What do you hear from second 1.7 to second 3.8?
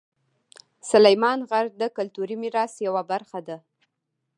د کلتوري میراث یوه برخه ده.